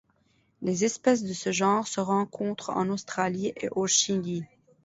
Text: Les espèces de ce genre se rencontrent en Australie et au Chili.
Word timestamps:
Les 0.63 0.83
espèces 0.83 1.23
de 1.23 1.31
ce 1.31 1.51
genre 1.51 1.87
se 1.87 1.99
rencontrent 1.99 2.71
en 2.71 2.89
Australie 2.89 3.53
et 3.55 3.69
au 3.69 3.85
Chili. 3.85 4.43